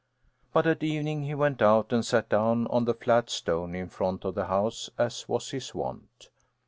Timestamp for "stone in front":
3.29-4.25